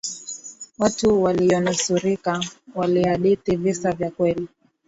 [0.79, 2.43] watu waliyonusurika
[2.75, 4.47] walihadithi visa vya kweli